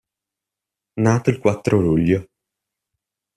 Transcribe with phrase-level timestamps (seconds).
[0.97, 2.27] Nato il quattro luglio